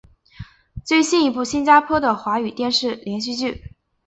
[1.03, 3.73] 是一部新加坡的的华语电视连续剧。